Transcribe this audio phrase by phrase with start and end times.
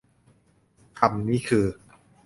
[0.99, 1.65] คำนี้คือ